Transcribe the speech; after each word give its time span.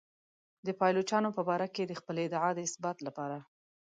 د 0.65 0.67
پایلوچانو 0.79 1.29
په 1.37 1.41
باره 1.49 1.67
کې 1.75 1.83
د 1.85 1.93
خپلې 1.99 2.21
ادعا 2.25 2.49
د 2.55 2.59
اثبات 2.67 2.97
لپاره. 3.07 3.37